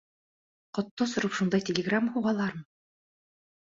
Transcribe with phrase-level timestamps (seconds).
[0.77, 2.69] Ҡотто осороп шундай телеграмма һуғалармы?